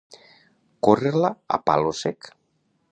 [0.87, 2.33] Córrer-la a «palo» sec.